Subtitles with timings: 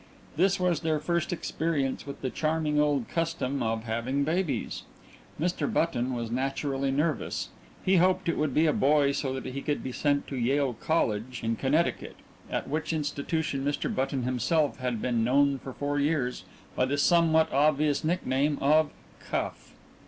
[0.35, 4.81] This was their first experience with the charming old custom of having babies
[5.39, 5.71] Mr.
[5.71, 7.49] Button was naturally nervous.
[7.85, 10.73] He hoped it would be a boy so that he could be sent to Yale
[10.73, 12.15] College in Connecticut,
[12.49, 13.93] at which institution Mr.
[13.93, 16.45] Button himself had been known for four years
[16.75, 18.89] by the somewhat obvious nickname of
[19.19, 19.75] "Cuff."